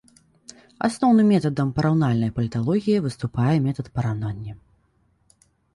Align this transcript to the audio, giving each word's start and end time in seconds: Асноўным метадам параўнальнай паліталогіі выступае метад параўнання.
Асноўным 0.87 1.27
метадам 1.33 1.67
параўнальнай 1.81 2.33
паліталогіі 2.39 3.05
выступае 3.07 3.55
метад 3.69 3.87
параўнання. 4.01 4.53